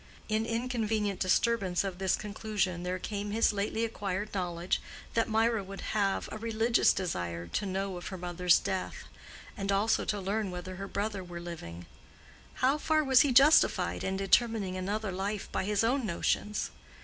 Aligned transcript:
In 0.29 0.47
inconvenient 0.47 1.19
disturbance 1.19 1.83
of 1.83 1.99
this 1.99 2.15
conclusion 2.15 2.81
there 2.81 2.97
came 2.97 3.29
his 3.29 3.53
lately 3.53 3.85
acquired 3.85 4.33
knowledge 4.33 4.81
that 5.13 5.29
Mirah 5.29 5.63
would 5.63 5.81
have 5.93 6.27
a 6.31 6.39
religious 6.39 6.91
desire 6.91 7.45
to 7.45 7.67
know 7.67 7.97
of 7.97 8.07
her 8.07 8.17
mother's 8.17 8.57
death, 8.57 9.03
and 9.55 9.71
also 9.71 10.03
to 10.03 10.19
learn 10.19 10.49
whether 10.49 10.77
her 10.77 10.87
brother 10.87 11.23
were 11.23 11.39
living. 11.39 11.85
How 12.65 12.79
far 12.79 13.03
was 13.03 13.21
he 13.21 13.31
justified 13.31 14.03
in 14.03 14.17
determining 14.17 14.75
another 14.75 15.11
life 15.11 15.51
by 15.51 15.65
his 15.65 15.83
own 15.83 16.03
notions? 16.03 16.71